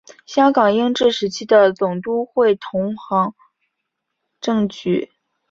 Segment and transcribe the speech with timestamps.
[0.25, 3.35] 香港英治时期的总督会同行
[4.39, 5.11] 政局。